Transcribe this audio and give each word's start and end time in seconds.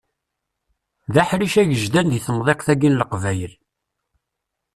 D 1.13 1.15
aḥric 1.21 1.53
agejdan 1.61 2.07
deg 2.13 2.23
temḍiqt-agi 2.25 2.89
n 2.89 2.97
Leqbayel. 2.99 3.53